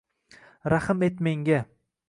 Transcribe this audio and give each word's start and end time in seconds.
—Rahm 0.73 1.03
et 1.09 1.21
menga 1.29 1.61